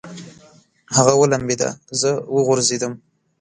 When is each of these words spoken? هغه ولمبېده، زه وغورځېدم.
هغه 0.95 1.13
ولمبېده، 1.21 1.69
زه 1.99 2.11
وغورځېدم. 2.33 2.93